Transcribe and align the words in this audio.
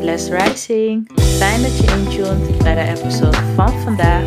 Bless 0.00 0.28
Rising. 0.28 1.10
Fijn 1.14 1.62
dat 1.62 1.78
je 1.78 1.96
intuned 1.96 2.62
bij 2.62 2.74
de 2.74 3.00
episode 3.00 3.36
van 3.54 3.80
vandaag. 3.80 4.24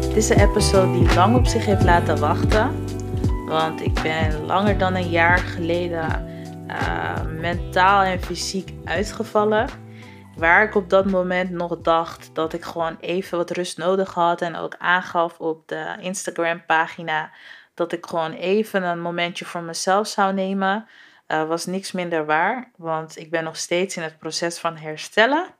Dit 0.00 0.16
is 0.16 0.28
een 0.28 0.40
episode 0.40 0.92
die 0.92 1.14
lang 1.14 1.36
op 1.36 1.46
zich 1.46 1.64
heeft 1.64 1.84
laten 1.84 2.20
wachten. 2.20 2.84
Want 3.46 3.80
ik 3.80 4.02
ben 4.02 4.44
langer 4.44 4.78
dan 4.78 4.94
een 4.94 5.10
jaar 5.10 5.38
geleden 5.38 6.26
uh, 6.68 7.24
mentaal 7.40 8.02
en 8.02 8.20
fysiek 8.20 8.72
uitgevallen. 8.84 9.68
Waar 10.36 10.64
ik 10.64 10.74
op 10.74 10.90
dat 10.90 11.10
moment 11.10 11.50
nog 11.50 11.80
dacht 11.80 12.30
dat 12.32 12.52
ik 12.52 12.64
gewoon 12.64 12.96
even 13.00 13.38
wat 13.38 13.50
rust 13.50 13.78
nodig 13.78 14.14
had. 14.14 14.40
En 14.40 14.56
ook 14.56 14.74
aangaf 14.78 15.38
op 15.38 15.68
de 15.68 15.96
Instagram 16.00 16.66
pagina 16.66 17.30
dat 17.74 17.92
ik 17.92 18.06
gewoon 18.06 18.32
even 18.32 18.82
een 18.82 19.00
momentje 19.00 19.44
voor 19.44 19.62
mezelf 19.62 20.06
zou 20.06 20.34
nemen 20.34 20.86
uh, 21.32 21.48
was 21.48 21.66
niks 21.66 21.92
minder 21.92 22.26
waar. 22.26 22.70
Want 22.76 23.18
ik 23.18 23.30
ben 23.30 23.44
nog 23.44 23.56
steeds 23.56 23.96
in 23.96 24.02
het 24.02 24.18
proces 24.18 24.58
van 24.58 24.76
herstellen. 24.76 25.54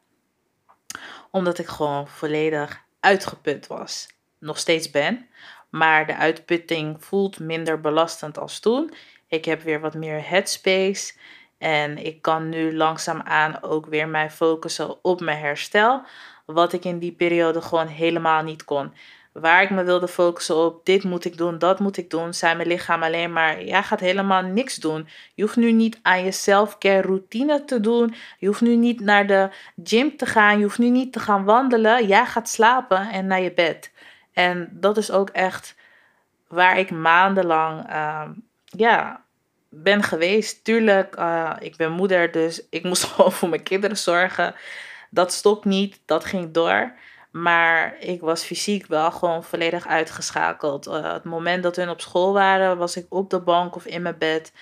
Omdat 1.31 1.59
ik 1.59 1.67
gewoon 1.67 2.09
volledig 2.09 2.85
uitgeput 3.01 3.67
was. 3.67 4.09
Nog 4.39 4.59
steeds 4.59 4.91
ben. 4.91 5.29
Maar 5.71 6.07
de 6.07 6.17
uitputting 6.17 7.05
voelt 7.05 7.39
minder 7.39 7.81
belastend 7.81 8.39
als 8.39 8.61
toen. 8.61 8.95
Ik 9.29 9.45
heb 9.45 9.63
weer 9.63 9.81
wat 9.81 9.95
meer 9.95 10.29
headspace. 10.29 11.15
En 11.59 11.99
ik 11.99 12.23
kan 12.23 12.49
nu 12.49 12.77
langzaamaan 12.77 13.63
ook 13.63 13.87
weer 13.87 14.09
mij 14.09 14.31
focussen 14.31 15.05
op 15.05 15.21
mijn 15.21 15.39
herstel. 15.39 16.03
Wat 16.47 16.73
ik 16.73 16.85
in 16.85 16.99
die 16.99 17.13
periode 17.13 17.61
gewoon 17.61 17.87
helemaal 17.87 18.43
niet 18.43 18.65
kon 18.65 18.95
waar 19.33 19.63
ik 19.63 19.71
me 19.71 19.85
wilde 19.85 20.09
focussen 20.09 20.57
op, 20.57 20.87
dit 20.87 21.05
moet 21.05 21.25
ik 21.25 21.37
doen, 21.37 21.59
dat 21.59 21.81
moet 21.81 21.97
ik 21.97 22.11
doen, 22.11 22.35
zei 22.35 22.55
mijn 22.55 22.69
lichaam 22.69 23.03
alleen 23.03 23.33
maar, 23.33 23.65
jij 23.65 23.83
gaat 23.83 24.01
helemaal 24.01 24.43
niks 24.43 24.77
doen. 24.77 25.09
Je 25.35 25.43
hoeft 25.43 25.57
nu 25.57 25.73
niet 25.73 25.99
aan 26.03 26.25
je 26.25 26.33
self-care 26.33 27.01
routine 27.01 27.65
te 27.65 27.81
doen. 27.81 28.15
Je 28.39 28.47
hoeft 28.47 28.61
nu 28.61 28.77
niet 28.77 29.01
naar 29.01 29.27
de 29.27 29.51
gym 29.85 30.17
te 30.17 30.27
gaan. 30.27 30.59
Je 30.59 30.65
hoeft 30.65 30.79
nu 30.79 30.89
niet 30.89 31.13
te 31.13 31.21
gaan 31.21 31.45
wandelen. 31.45 32.07
Jij 32.07 32.27
gaat 32.27 32.49
slapen 32.49 33.11
en 33.11 33.27
naar 33.27 33.41
je 33.41 33.53
bed. 33.53 33.93
En 34.33 34.69
dat 34.73 34.97
is 34.97 35.11
ook 35.11 35.31
echt 35.31 35.75
waar 36.49 36.79
ik 36.79 36.91
maandenlang, 36.91 37.91
uh, 37.91 38.29
ja, 38.65 39.25
ben 39.69 40.03
geweest. 40.03 40.65
Tuurlijk, 40.65 41.19
uh, 41.19 41.53
ik 41.59 41.77
ben 41.77 41.93
moeder, 41.93 42.31
dus 42.31 42.67
ik 42.71 42.83
moest 42.83 43.05
gewoon 43.09 43.33
voor 43.33 43.49
mijn 43.49 43.63
kinderen 43.63 43.97
zorgen. 43.97 44.55
Dat 45.11 45.33
stopt 45.33 45.65
niet, 45.65 46.01
dat 46.05 46.25
ging 46.25 46.53
door. 46.53 46.93
Maar 47.33 47.99
ik 47.99 48.21
was 48.21 48.45
fysiek 48.45 48.87
wel 48.87 49.11
gewoon 49.11 49.45
volledig 49.45 49.87
uitgeschakeld. 49.87 50.87
Uh, 50.87 51.13
het 51.13 51.25
moment 51.25 51.63
dat 51.63 51.77
hun 51.77 51.89
op 51.89 52.01
school 52.01 52.33
waren, 52.33 52.79
was 52.79 52.97
ik 52.97 53.07
op 53.09 53.31
de 53.31 53.41
bank 53.41 53.77
of 53.77 53.87
in 53.87 54.03
mijn 54.03 54.19
bed. 54.19 54.53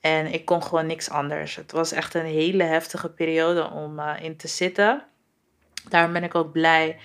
En 0.00 0.26
ik 0.32 0.44
kon 0.44 0.62
gewoon 0.62 0.86
niks 0.86 1.10
anders. 1.10 1.56
Het 1.56 1.72
was 1.72 1.92
echt 1.92 2.14
een 2.14 2.24
hele 2.24 2.62
heftige 2.62 3.10
periode 3.10 3.70
om 3.70 3.98
uh, 3.98 4.14
in 4.20 4.36
te 4.36 4.48
zitten. 4.48 5.04
Daarom 5.88 6.12
ben 6.12 6.24
ik 6.24 6.34
ook 6.34 6.52
blij 6.52 6.98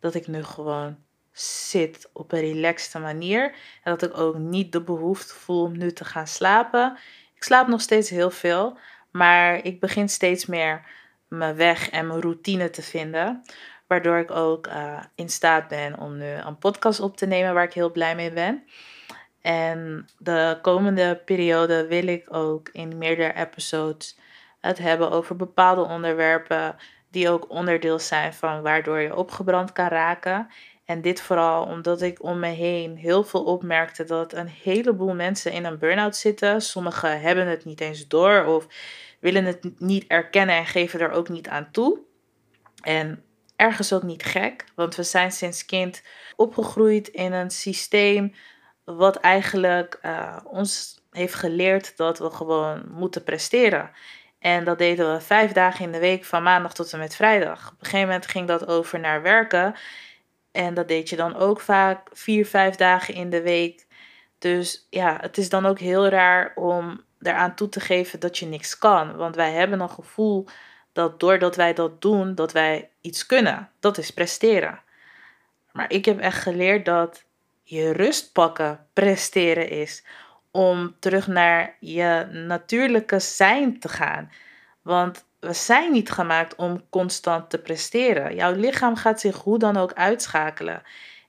dat 0.00 0.14
ik 0.14 0.26
nu 0.26 0.44
gewoon 0.44 0.96
zit 1.32 2.10
op 2.12 2.32
een 2.32 2.40
relaxte 2.40 2.98
manier. 2.98 3.54
En 3.82 3.96
dat 3.96 4.02
ik 4.02 4.18
ook 4.18 4.36
niet 4.36 4.72
de 4.72 4.82
behoefte 4.82 5.34
voel 5.34 5.62
om 5.62 5.78
nu 5.78 5.92
te 5.92 6.04
gaan 6.04 6.26
slapen. 6.26 6.98
Ik 7.34 7.42
slaap 7.42 7.66
nog 7.66 7.80
steeds 7.80 8.10
heel 8.10 8.30
veel. 8.30 8.78
Maar 9.10 9.64
ik 9.64 9.80
begin 9.80 10.08
steeds 10.08 10.46
meer 10.46 10.84
mijn 11.28 11.56
weg 11.56 11.90
en 11.90 12.06
mijn 12.06 12.20
routine 12.20 12.70
te 12.70 12.82
vinden. 12.82 13.42
Waardoor 13.86 14.18
ik 14.18 14.30
ook 14.30 14.66
uh, 14.66 14.98
in 15.14 15.28
staat 15.28 15.68
ben 15.68 15.98
om 15.98 16.16
nu 16.16 16.30
een 16.30 16.58
podcast 16.58 17.00
op 17.00 17.16
te 17.16 17.26
nemen 17.26 17.54
waar 17.54 17.64
ik 17.64 17.72
heel 17.72 17.92
blij 17.92 18.14
mee 18.14 18.32
ben. 18.32 18.64
En 19.40 20.06
de 20.18 20.58
komende 20.62 21.22
periode 21.24 21.86
wil 21.86 22.06
ik 22.06 22.34
ook 22.34 22.68
in 22.72 22.98
meerdere 22.98 23.34
episodes 23.34 24.18
het 24.60 24.78
hebben 24.78 25.10
over 25.10 25.36
bepaalde 25.36 25.82
onderwerpen 25.82 26.76
die 27.10 27.30
ook 27.30 27.50
onderdeel 27.50 27.98
zijn 27.98 28.34
van 28.34 28.62
waardoor 28.62 28.98
je 28.98 29.16
opgebrand 29.16 29.72
kan 29.72 29.88
raken. 29.88 30.48
En 30.84 31.00
dit 31.00 31.20
vooral 31.20 31.64
omdat 31.64 32.02
ik 32.02 32.22
om 32.22 32.38
me 32.38 32.48
heen 32.48 32.96
heel 32.96 33.24
veel 33.24 33.44
opmerkte 33.44 34.04
dat 34.04 34.32
een 34.32 34.48
heleboel 34.48 35.14
mensen 35.14 35.52
in 35.52 35.64
een 35.64 35.78
burn-out 35.78 36.16
zitten. 36.16 36.62
Sommigen 36.62 37.20
hebben 37.20 37.46
het 37.46 37.64
niet 37.64 37.80
eens 37.80 38.08
door 38.08 38.44
of 38.44 38.66
willen 39.20 39.44
het 39.44 39.70
niet 39.78 40.04
erkennen 40.06 40.56
en 40.56 40.66
geven 40.66 41.00
er 41.00 41.10
ook 41.10 41.28
niet 41.28 41.48
aan 41.48 41.68
toe. 41.70 41.98
En 42.82 43.24
ergens 43.56 43.92
ook 43.92 44.02
niet 44.02 44.24
gek, 44.24 44.64
want 44.74 44.94
we 44.94 45.02
zijn 45.02 45.32
sinds 45.32 45.64
kind 45.64 46.02
opgegroeid 46.36 47.08
in 47.08 47.32
een 47.32 47.50
systeem 47.50 48.34
wat 48.84 49.16
eigenlijk 49.16 49.98
uh, 50.02 50.36
ons 50.44 51.00
heeft 51.10 51.34
geleerd 51.34 51.96
dat 51.96 52.18
we 52.18 52.30
gewoon 52.30 52.84
moeten 52.90 53.22
presteren. 53.24 53.90
En 54.38 54.64
dat 54.64 54.78
deden 54.78 55.12
we 55.12 55.20
vijf 55.20 55.52
dagen 55.52 55.84
in 55.84 55.92
de 55.92 55.98
week, 55.98 56.24
van 56.24 56.42
maandag 56.42 56.74
tot 56.74 56.92
en 56.92 56.98
met 56.98 57.16
vrijdag. 57.16 57.66
Op 57.66 57.78
een 57.78 57.84
gegeven 57.84 58.06
moment 58.06 58.26
ging 58.26 58.48
dat 58.48 58.66
over 58.66 59.00
naar 59.00 59.22
werken. 59.22 59.74
En 60.52 60.74
dat 60.74 60.88
deed 60.88 61.08
je 61.08 61.16
dan 61.16 61.36
ook 61.36 61.60
vaak 61.60 62.08
vier, 62.12 62.46
vijf 62.46 62.74
dagen 62.74 63.14
in 63.14 63.30
de 63.30 63.42
week. 63.42 63.86
Dus 64.38 64.86
ja, 64.90 65.18
het 65.20 65.38
is 65.38 65.48
dan 65.48 65.66
ook 65.66 65.78
heel 65.78 66.08
raar 66.08 66.52
om 66.54 67.04
eraan 67.20 67.54
toe 67.54 67.68
te 67.68 67.80
geven 67.80 68.20
dat 68.20 68.38
je 68.38 68.46
niks 68.46 68.78
kan. 68.78 69.16
Want 69.16 69.36
wij 69.36 69.52
hebben 69.52 69.80
een 69.80 69.90
gevoel 69.90 70.46
dat 70.96 71.20
doordat 71.20 71.56
wij 71.56 71.74
dat 71.74 72.02
doen, 72.02 72.34
dat 72.34 72.52
wij 72.52 72.90
iets 73.00 73.26
kunnen. 73.26 73.70
Dat 73.80 73.98
is 73.98 74.10
presteren. 74.10 74.80
Maar 75.72 75.92
ik 75.92 76.04
heb 76.04 76.18
echt 76.18 76.42
geleerd 76.42 76.84
dat 76.84 77.24
je 77.62 77.92
rust 77.92 78.32
pakken 78.32 78.86
presteren 78.92 79.68
is. 79.68 80.04
Om 80.50 80.96
terug 80.98 81.26
naar 81.26 81.76
je 81.80 82.26
natuurlijke 82.32 83.18
zijn 83.18 83.80
te 83.80 83.88
gaan. 83.88 84.30
Want 84.82 85.24
we 85.40 85.52
zijn 85.52 85.92
niet 85.92 86.10
gemaakt 86.10 86.54
om 86.54 86.88
constant 86.90 87.50
te 87.50 87.58
presteren. 87.58 88.34
Jouw 88.34 88.54
lichaam 88.54 88.96
gaat 88.96 89.20
zich 89.20 89.36
hoe 89.36 89.58
dan 89.58 89.76
ook 89.76 89.92
uitschakelen. 89.92 90.82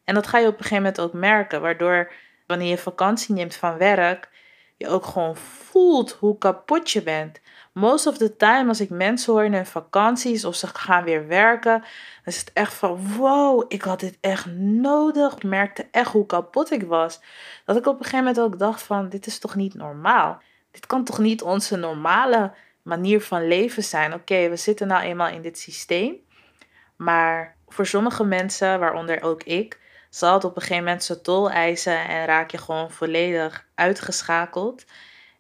En 0.04 0.14
dat 0.14 0.28
ga 0.28 0.38
je 0.38 0.48
op 0.48 0.58
een 0.58 0.64
gegeven 0.64 0.84
moment 0.84 1.02
ook 1.02 1.14
merken. 1.14 1.62
Waardoor 1.62 2.12
wanneer 2.46 2.70
je 2.70 2.78
vakantie 2.78 3.36
neemt 3.36 3.56
van 3.56 3.78
werk, 3.78 4.30
je 4.78 4.88
ook 4.88 5.06
gewoon 5.06 5.36
voelt 5.36 6.12
hoe 6.12 6.38
kapot 6.38 6.92
je 6.92 7.02
bent 7.02 7.40
most 7.78 8.08
of 8.08 8.18
the 8.18 8.36
time 8.36 8.68
als 8.68 8.82
ik 8.82 8.90
mensen 8.90 9.34
hoor 9.34 9.44
in 9.44 9.54
hun 9.54 9.66
vakanties 9.66 10.46
of 10.46 10.56
ze 10.56 10.68
gaan 10.68 11.04
weer 11.04 11.28
werken, 11.28 11.80
dan 11.80 12.34
is 12.34 12.40
het 12.40 12.54
echt 12.54 12.74
van 12.74 13.16
wow, 13.18 13.66
ik 13.68 13.82
had 13.82 14.00
dit 14.00 14.18
echt 14.22 14.46
nodig. 14.56 15.34
Ik 15.34 15.44
merkte 15.44 15.88
echt 15.92 16.12
hoe 16.12 16.26
kapot 16.26 16.72
ik 16.72 16.84
was. 16.84 17.20
Dat 17.66 17.78
ik 17.78 17.86
op 17.86 17.98
een 17.98 18.04
gegeven 18.04 18.26
moment 18.26 18.40
ook 18.40 18.60
dacht 18.60 18.82
van 18.82 19.10
dit 19.10 19.26
is 19.26 19.40
toch 19.40 19.56
niet 19.56 19.74
normaal. 19.74 20.42
Dit 20.72 20.86
kan 20.86 21.04
toch 21.04 21.20
niet 21.20 21.42
onze 21.42 21.76
normale 21.76 22.54
manier 22.82 23.22
van 23.22 23.48
leven 23.48 23.84
zijn. 23.84 24.14
Oké, 24.14 24.50
we 24.50 24.56
zitten 24.56 24.88
nou 24.88 25.04
eenmaal 25.04 25.30
in 25.30 25.42
dit 25.42 25.60
systeem. 25.60 26.16
Maar 26.96 27.56
voor 27.68 27.86
sommige 27.86 28.24
mensen, 28.24 28.80
waaronder 28.80 29.22
ook 29.22 29.44
ik, 29.44 29.80
zal 30.10 30.34
het 30.34 30.44
op 30.44 30.56
een 30.56 30.62
gegeven 30.62 30.84
moment 30.84 31.04
zijn 31.04 31.22
tol 31.22 31.50
eisen 31.50 32.08
en 32.08 32.26
raak 32.26 32.52
je 32.52 32.58
gewoon 32.58 32.92
volledig 32.92 33.68
uitgeschakeld. 33.76 34.86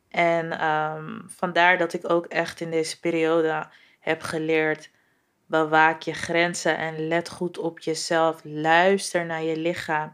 En 0.10 0.66
um, 0.68 1.24
vandaar 1.28 1.78
dat 1.78 1.94
ik 1.94 2.10
ook 2.10 2.26
echt 2.26 2.62
in 2.62 2.72
deze 2.72 3.00
periode 3.00 3.68
heb 4.00 4.22
geleerd: 4.22 4.90
bewaak 5.46 6.02
je 6.02 6.14
grenzen 6.14 6.78
en 6.78 7.08
let 7.08 7.30
goed 7.30 7.58
op 7.58 7.80
jezelf. 7.80 8.42
Luister 8.44 9.26
naar 9.26 9.44
je 9.44 9.58
lichaam 9.58 10.12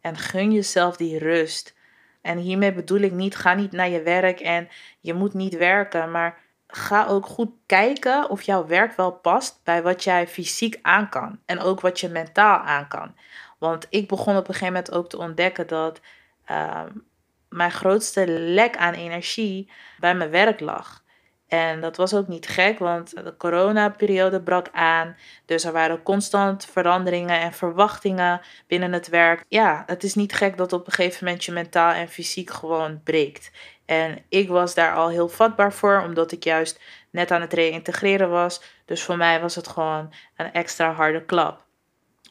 en 0.00 0.16
gun 0.16 0.52
jezelf 0.52 0.96
die 0.96 1.18
rust. 1.18 1.74
En 2.20 2.38
hiermee 2.38 2.72
bedoel 2.72 3.00
ik 3.00 3.12
niet: 3.12 3.36
ga 3.36 3.54
niet 3.54 3.72
naar 3.72 3.88
je 3.88 4.02
werk 4.02 4.40
en 4.40 4.68
je 5.00 5.14
moet 5.14 5.34
niet 5.34 5.56
werken, 5.56 6.10
maar 6.10 6.38
ga 6.66 7.06
ook 7.06 7.26
goed 7.26 7.50
kijken 7.66 8.30
of 8.30 8.42
jouw 8.42 8.66
werk 8.66 8.96
wel 8.96 9.12
past 9.12 9.60
bij 9.64 9.82
wat 9.82 10.04
jij 10.04 10.28
fysiek 10.28 10.78
aan 10.82 11.08
kan 11.08 11.38
en 11.46 11.58
ook 11.58 11.80
wat 11.80 12.00
je 12.00 12.08
mentaal 12.08 12.58
aan 12.58 12.88
kan. 12.88 13.14
Want 13.58 13.86
ik 13.90 14.08
begon 14.08 14.36
op 14.36 14.48
een 14.48 14.54
gegeven 14.54 14.74
moment 14.74 14.92
ook 14.92 15.08
te 15.08 15.18
ontdekken 15.18 15.66
dat 15.66 16.00
um, 16.50 17.04
mijn 17.52 17.70
grootste 17.70 18.26
lek 18.28 18.76
aan 18.76 18.94
energie 18.94 19.70
bij 19.98 20.14
mijn 20.14 20.30
werk 20.30 20.60
lag. 20.60 21.02
En 21.48 21.80
dat 21.80 21.96
was 21.96 22.14
ook 22.14 22.28
niet 22.28 22.48
gek, 22.48 22.78
want 22.78 23.10
de 23.24 23.36
coronaperiode 23.36 24.42
brak 24.42 24.68
aan. 24.72 25.16
Dus 25.44 25.64
er 25.64 25.72
waren 25.72 26.02
constant 26.02 26.64
veranderingen 26.64 27.40
en 27.40 27.52
verwachtingen 27.52 28.40
binnen 28.66 28.92
het 28.92 29.08
werk. 29.08 29.44
Ja, 29.48 29.82
het 29.86 30.02
is 30.02 30.14
niet 30.14 30.32
gek 30.32 30.56
dat 30.56 30.72
op 30.72 30.86
een 30.86 30.92
gegeven 30.92 31.24
moment 31.24 31.44
je 31.44 31.52
mentaal 31.52 31.92
en 31.92 32.08
fysiek 32.08 32.50
gewoon 32.50 33.02
breekt. 33.02 33.50
En 33.84 34.24
ik 34.28 34.48
was 34.48 34.74
daar 34.74 34.94
al 34.94 35.08
heel 35.08 35.28
vatbaar 35.28 35.72
voor, 35.72 36.02
omdat 36.02 36.32
ik 36.32 36.44
juist 36.44 36.80
net 37.10 37.30
aan 37.30 37.40
het 37.40 37.52
reïntegreren 37.52 38.30
was. 38.30 38.62
Dus 38.84 39.02
voor 39.02 39.16
mij 39.16 39.40
was 39.40 39.54
het 39.54 39.68
gewoon 39.68 40.12
een 40.36 40.52
extra 40.52 40.92
harde 40.92 41.24
klap. 41.24 41.64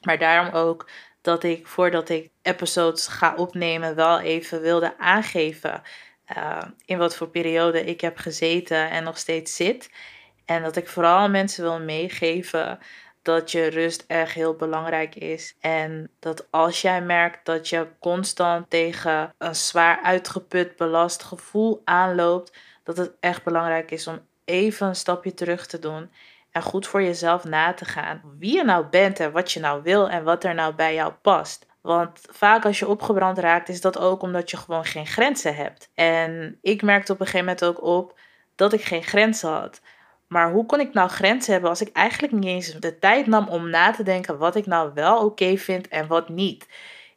Maar 0.01 0.17
daarom 0.17 0.53
ook 0.53 0.89
dat 1.21 1.43
ik 1.43 1.67
voordat 1.67 2.09
ik 2.09 2.29
episodes 2.41 3.07
ga 3.07 3.35
opnemen 3.35 3.95
wel 3.95 4.19
even 4.19 4.61
wilde 4.61 4.97
aangeven 4.97 5.81
uh, 6.37 6.61
in 6.85 6.97
wat 6.97 7.15
voor 7.15 7.29
periode 7.29 7.85
ik 7.85 8.01
heb 8.01 8.17
gezeten 8.17 8.89
en 8.89 9.03
nog 9.03 9.17
steeds 9.17 9.55
zit. 9.55 9.89
En 10.45 10.63
dat 10.63 10.75
ik 10.75 10.87
vooral 10.87 11.29
mensen 11.29 11.63
wil 11.63 11.79
meegeven 11.79 12.79
dat 13.21 13.51
je 13.51 13.67
rust 13.67 14.03
echt 14.07 14.33
heel 14.33 14.55
belangrijk 14.55 15.15
is. 15.15 15.55
En 15.59 16.09
dat 16.19 16.47
als 16.49 16.81
jij 16.81 17.01
merkt 17.01 17.45
dat 17.45 17.69
je 17.69 17.87
constant 17.99 18.69
tegen 18.69 19.33
een 19.37 19.55
zwaar 19.55 19.99
uitgeput, 20.03 20.75
belast 20.75 21.23
gevoel 21.23 21.81
aanloopt, 21.83 22.57
dat 22.83 22.97
het 22.97 23.11
echt 23.19 23.43
belangrijk 23.43 23.91
is 23.91 24.07
om 24.07 24.19
even 24.45 24.87
een 24.87 24.95
stapje 24.95 25.33
terug 25.33 25.67
te 25.67 25.79
doen 25.79 26.09
En 26.51 26.61
goed 26.61 26.87
voor 26.87 27.03
jezelf 27.03 27.43
na 27.43 27.73
te 27.73 27.85
gaan 27.85 28.21
wie 28.39 28.55
je 28.55 28.63
nou 28.63 28.85
bent 28.85 29.19
en 29.19 29.31
wat 29.31 29.51
je 29.51 29.59
nou 29.59 29.81
wil 29.83 30.09
en 30.09 30.23
wat 30.23 30.43
er 30.43 30.53
nou 30.53 30.75
bij 30.75 30.93
jou 30.93 31.13
past. 31.21 31.65
Want 31.81 32.21
vaak 32.29 32.65
als 32.65 32.79
je 32.79 32.87
opgebrand 32.87 33.37
raakt, 33.37 33.69
is 33.69 33.81
dat 33.81 33.97
ook 33.97 34.21
omdat 34.21 34.49
je 34.51 34.57
gewoon 34.57 34.85
geen 34.85 35.07
grenzen 35.07 35.55
hebt. 35.55 35.91
En 35.93 36.57
ik 36.61 36.81
merkte 36.81 37.11
op 37.11 37.19
een 37.19 37.25
gegeven 37.25 37.45
moment 37.45 37.65
ook 37.65 37.83
op 37.83 38.19
dat 38.55 38.73
ik 38.73 38.83
geen 38.83 39.03
grenzen 39.03 39.49
had. 39.49 39.81
Maar 40.27 40.51
hoe 40.51 40.65
kon 40.65 40.79
ik 40.79 40.93
nou 40.93 41.09
grenzen 41.09 41.51
hebben 41.51 41.69
als 41.69 41.81
ik 41.81 41.91
eigenlijk 41.93 42.33
niet 42.33 42.45
eens 42.45 42.73
de 42.73 42.99
tijd 42.99 43.27
nam 43.27 43.47
om 43.47 43.69
na 43.69 43.91
te 43.91 44.03
denken 44.03 44.37
wat 44.37 44.55
ik 44.55 44.65
nou 44.65 44.91
wel 44.93 45.25
oké 45.25 45.57
vind 45.57 45.87
en 45.87 46.07
wat 46.07 46.29
niet? 46.29 46.67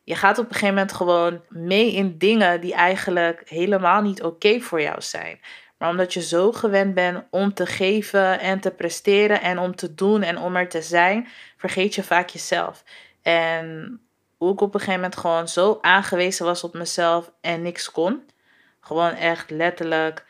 Je 0.04 0.14
gaat 0.14 0.38
op 0.38 0.44
een 0.44 0.52
gegeven 0.52 0.74
moment 0.74 0.92
gewoon 0.92 1.40
mee 1.48 1.92
in 1.92 2.18
dingen 2.18 2.60
die 2.60 2.74
eigenlijk 2.74 3.42
helemaal 3.44 4.02
niet 4.02 4.22
oké 4.22 4.60
voor 4.60 4.80
jou 4.80 5.00
zijn. 5.00 5.40
Maar 5.84 5.92
omdat 5.92 6.12
je 6.12 6.22
zo 6.22 6.52
gewend 6.52 6.94
bent 6.94 7.24
om 7.30 7.54
te 7.54 7.66
geven 7.66 8.40
en 8.40 8.60
te 8.60 8.70
presteren 8.70 9.40
en 9.40 9.58
om 9.58 9.76
te 9.76 9.94
doen 9.94 10.22
en 10.22 10.38
om 10.38 10.56
er 10.56 10.68
te 10.68 10.82
zijn, 10.82 11.28
vergeet 11.56 11.94
je 11.94 12.02
vaak 12.02 12.28
jezelf. 12.28 12.84
En 13.22 14.00
hoe 14.36 14.52
ik 14.52 14.60
op 14.60 14.74
een 14.74 14.80
gegeven 14.80 15.00
moment 15.00 15.16
gewoon 15.16 15.48
zo 15.48 15.78
aangewezen 15.80 16.44
was 16.44 16.64
op 16.64 16.74
mezelf 16.74 17.32
en 17.40 17.62
niks 17.62 17.90
kon. 17.90 18.22
Gewoon 18.80 19.10
echt 19.10 19.50
letterlijk 19.50 20.24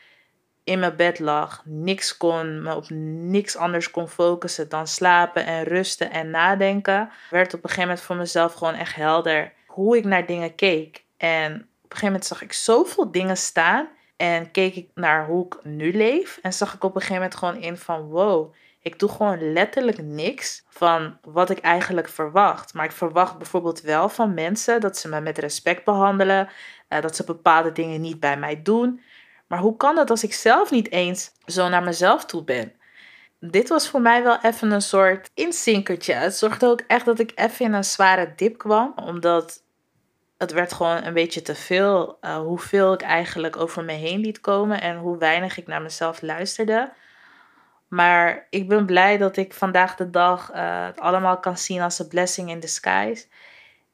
in 0.63 0.79
mijn 0.79 0.95
bed 0.95 1.19
lag, 1.19 1.61
niks 1.65 2.17
kon, 2.17 2.61
me 2.61 2.75
op 2.75 2.89
niks 2.89 3.55
anders 3.55 3.91
kon 3.91 4.07
focussen 4.07 4.69
dan 4.69 4.87
slapen 4.87 5.45
en 5.45 5.63
rusten 5.63 6.11
en 6.11 6.29
nadenken, 6.29 7.09
werd 7.29 7.53
op 7.53 7.63
een 7.63 7.69
gegeven 7.69 7.87
moment 7.87 8.01
voor 8.01 8.15
mezelf 8.15 8.53
gewoon 8.53 8.73
echt 8.73 8.95
helder 8.95 9.53
hoe 9.65 9.97
ik 9.97 10.05
naar 10.05 10.25
dingen 10.25 10.55
keek. 10.55 11.03
En 11.17 11.53
op 11.53 11.59
een 11.61 11.97
gegeven 11.97 12.05
moment 12.05 12.25
zag 12.25 12.41
ik 12.41 12.53
zoveel 12.53 13.11
dingen 13.11 13.37
staan 13.37 13.87
en 14.15 14.51
keek 14.51 14.75
ik 14.75 14.89
naar 14.93 15.25
hoe 15.25 15.45
ik 15.45 15.57
nu 15.63 15.93
leef 15.93 16.39
en 16.41 16.53
zag 16.53 16.73
ik 16.73 16.83
op 16.83 16.95
een 16.95 17.01
gegeven 17.01 17.21
moment 17.21 17.35
gewoon 17.35 17.57
in 17.57 17.77
van 17.77 18.01
wow, 18.01 18.53
ik 18.85 18.99
doe 18.99 19.09
gewoon 19.09 19.53
letterlijk 19.53 20.01
niks 20.01 20.63
van 20.69 21.17
wat 21.21 21.49
ik 21.49 21.59
eigenlijk 21.59 22.09
verwacht. 22.09 22.73
Maar 22.73 22.85
ik 22.85 22.91
verwacht 22.91 23.37
bijvoorbeeld 23.37 23.81
wel 23.81 24.09
van 24.09 24.33
mensen 24.33 24.81
dat 24.81 24.97
ze 24.97 25.07
me 25.07 25.21
met 25.21 25.37
respect 25.37 25.83
behandelen, 25.83 26.49
uh, 26.89 27.01
dat 27.01 27.15
ze 27.15 27.23
bepaalde 27.23 27.71
dingen 27.71 28.01
niet 28.01 28.19
bij 28.19 28.37
mij 28.37 28.61
doen. 28.61 29.01
Maar 29.47 29.59
hoe 29.59 29.77
kan 29.77 29.95
dat 29.95 30.09
als 30.09 30.23
ik 30.23 30.33
zelf 30.33 30.71
niet 30.71 30.91
eens 30.91 31.31
zo 31.45 31.69
naar 31.69 31.83
mezelf 31.83 32.25
toe 32.25 32.43
ben? 32.43 32.73
Dit 33.39 33.69
was 33.69 33.89
voor 33.89 34.01
mij 34.01 34.23
wel 34.23 34.37
even 34.41 34.71
een 34.71 34.81
soort 34.81 35.31
inzinkertje. 35.33 36.13
Het 36.13 36.35
zorgde 36.35 36.67
ook 36.67 36.81
echt 36.87 37.05
dat 37.05 37.19
ik 37.19 37.31
even 37.35 37.65
in 37.65 37.73
een 37.73 37.83
zware 37.83 38.33
dip 38.35 38.57
kwam, 38.57 38.93
omdat 38.95 39.63
het 40.37 40.51
werd 40.51 40.73
gewoon 40.73 41.03
een 41.03 41.13
beetje 41.13 41.41
te 41.41 41.55
veel 41.55 42.17
uh, 42.21 42.37
hoeveel 42.37 42.93
ik 42.93 43.01
eigenlijk 43.01 43.57
over 43.57 43.83
me 43.83 43.93
heen 43.93 44.19
liet 44.19 44.41
komen 44.41 44.81
en 44.81 44.97
hoe 44.97 45.17
weinig 45.17 45.57
ik 45.57 45.67
naar 45.67 45.81
mezelf 45.81 46.21
luisterde. 46.21 46.93
Maar 47.87 48.47
ik 48.49 48.67
ben 48.67 48.85
blij 48.85 49.17
dat 49.17 49.37
ik 49.37 49.53
vandaag 49.53 49.95
de 49.95 50.09
dag 50.09 50.51
uh, 50.53 50.85
het 50.85 50.99
allemaal 50.99 51.39
kan 51.39 51.57
zien 51.57 51.81
als 51.81 51.99
een 51.99 52.07
blessing 52.07 52.49
in 52.49 52.59
disguise. 52.59 53.25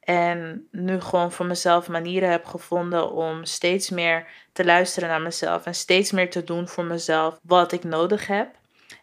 En 0.00 0.68
nu 0.70 1.00
gewoon 1.00 1.32
voor 1.32 1.46
mezelf 1.46 1.88
manieren 1.88 2.30
heb 2.30 2.44
gevonden 2.44 3.10
om 3.10 3.44
steeds 3.44 3.90
meer 3.90 4.26
te 4.52 4.64
luisteren 4.64 5.08
naar 5.08 5.20
mezelf 5.20 5.66
en 5.66 5.74
steeds 5.74 6.12
meer 6.12 6.30
te 6.30 6.44
doen 6.44 6.68
voor 6.68 6.84
mezelf 6.84 7.38
wat 7.42 7.72
ik 7.72 7.84
nodig 7.84 8.26
heb. 8.26 8.48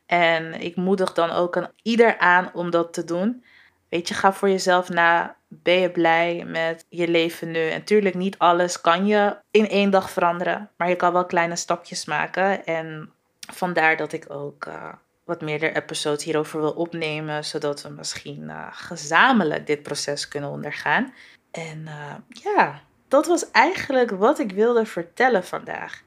En 0.06 0.54
ik 0.54 0.76
moedig 0.76 1.14
dan 1.14 1.32
ook 1.32 1.58
aan 1.58 1.72
ieder 1.82 2.18
aan 2.18 2.52
om 2.54 2.70
dat 2.70 2.94
te 2.94 3.04
doen. 3.04 3.44
Weet 3.90 4.08
je, 4.08 4.14
ga 4.14 4.34
voor 4.34 4.50
jezelf 4.50 4.90
na. 4.90 5.38
Ben 5.48 5.80
je 5.80 5.92
blij 5.92 6.44
met 6.48 6.86
je 6.90 7.08
leven 7.08 7.52
nu? 7.52 7.70
En 7.70 7.84
tuurlijk, 7.84 8.16
niet 8.16 8.38
alles 8.38 8.82
kan 8.82 9.08
je 9.08 9.38
in 9.52 9.70
één 9.70 9.90
dag 9.90 10.10
veranderen. 10.12 10.70
Maar 10.78 10.90
je 10.90 10.96
kan 10.96 11.14
wel 11.14 11.26
kleine 11.26 11.56
stapjes 11.56 12.06
maken. 12.06 12.66
En 12.66 13.12
vandaar 13.54 13.98
dat 13.98 14.14
ik 14.14 14.26
ook 14.28 14.66
uh, 14.66 14.94
wat 15.26 15.42
meerdere 15.42 15.76
episodes 15.76 16.24
hierover 16.24 16.60
wil 16.60 16.72
opnemen. 16.72 17.46
Zodat 17.46 17.82
we 17.82 17.90
misschien 17.90 18.44
uh, 18.44 18.68
gezamenlijk 18.72 19.68
dit 19.68 19.84
proces 19.84 20.28
kunnen 20.28 20.50
ondergaan. 20.50 21.14
En 21.52 21.80
uh, 21.86 22.16
ja, 22.28 22.82
dat 23.08 23.28
was 23.28 23.52
eigenlijk 23.52 24.12
wat 24.12 24.40
ik 24.40 24.52
wilde 24.52 24.86
vertellen 24.86 25.44
vandaag. 25.44 26.04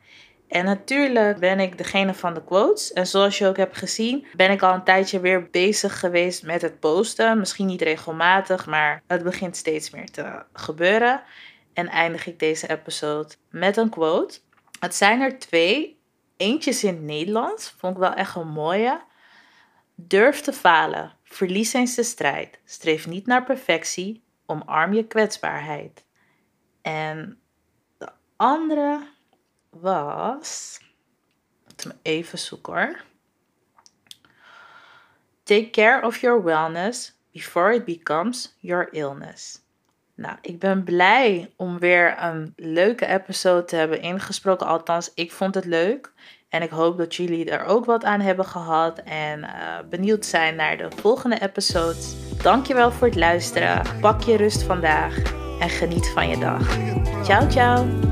En 0.52 0.64
natuurlijk 0.64 1.38
ben 1.38 1.60
ik 1.60 1.78
degene 1.78 2.14
van 2.14 2.34
de 2.34 2.44
quotes. 2.44 2.92
En 2.92 3.06
zoals 3.06 3.38
je 3.38 3.46
ook 3.46 3.56
hebt 3.56 3.76
gezien, 3.76 4.26
ben 4.36 4.50
ik 4.50 4.62
al 4.62 4.74
een 4.74 4.84
tijdje 4.84 5.20
weer 5.20 5.50
bezig 5.50 5.98
geweest 5.98 6.42
met 6.42 6.62
het 6.62 6.80
posten. 6.80 7.38
Misschien 7.38 7.66
niet 7.66 7.82
regelmatig, 7.82 8.66
maar 8.66 9.02
het 9.06 9.22
begint 9.22 9.56
steeds 9.56 9.90
meer 9.90 10.10
te 10.10 10.44
gebeuren. 10.52 11.22
En 11.72 11.88
eindig 11.88 12.26
ik 12.26 12.38
deze 12.38 12.68
episode 12.68 13.34
met 13.50 13.76
een 13.76 13.88
quote. 13.88 14.40
Het 14.80 14.94
zijn 14.94 15.20
er 15.20 15.38
twee. 15.38 16.00
Eentje 16.36 16.86
in 16.88 16.94
het 16.94 17.02
Nederlands. 17.02 17.74
Vond 17.78 17.94
ik 17.94 18.00
wel 18.00 18.14
echt 18.14 18.36
een 18.36 18.48
mooie. 18.48 19.00
Durf 19.94 20.40
te 20.40 20.52
falen. 20.52 21.12
Verlies 21.24 21.72
eens 21.72 21.94
de 21.94 22.02
strijd. 22.02 22.60
Streef 22.64 23.06
niet 23.06 23.26
naar 23.26 23.44
perfectie. 23.44 24.24
Omarm 24.46 24.92
je 24.92 25.06
kwetsbaarheid. 25.06 26.04
En 26.82 27.38
de 27.98 28.08
andere 28.36 29.00
was. 29.80 30.78
Even 32.02 32.38
zoeken 32.38 32.72
hoor. 32.72 33.00
Take 35.42 35.70
care 35.70 36.06
of 36.06 36.16
your 36.16 36.44
wellness 36.44 37.12
before 37.32 37.74
it 37.74 37.84
becomes 37.84 38.56
your 38.60 38.88
illness. 38.92 39.60
Nou, 40.14 40.36
ik 40.40 40.58
ben 40.58 40.84
blij 40.84 41.52
om 41.56 41.78
weer 41.78 42.22
een 42.22 42.52
leuke 42.56 43.06
episode 43.06 43.64
te 43.64 43.76
hebben 43.76 44.02
ingesproken. 44.02 44.66
Althans, 44.66 45.10
ik 45.14 45.32
vond 45.32 45.54
het 45.54 45.64
leuk. 45.64 46.12
En 46.48 46.62
ik 46.62 46.70
hoop 46.70 46.98
dat 46.98 47.14
jullie 47.14 47.50
er 47.50 47.64
ook 47.64 47.84
wat 47.84 48.04
aan 48.04 48.20
hebben 48.20 48.44
gehad 48.44 48.98
en 48.98 49.40
uh, 49.40 49.48
benieuwd 49.90 50.26
zijn 50.26 50.56
naar 50.56 50.76
de 50.76 50.88
volgende 50.96 51.40
episodes. 51.40 52.14
Dankjewel 52.42 52.90
voor 52.92 53.06
het 53.06 53.16
luisteren. 53.16 53.82
Pak 54.00 54.22
je 54.22 54.36
rust 54.36 54.62
vandaag 54.62 55.16
en 55.60 55.68
geniet 55.68 56.08
van 56.08 56.28
je 56.28 56.38
dag. 56.38 56.78
Ciao, 57.24 57.50
ciao. 57.50 58.11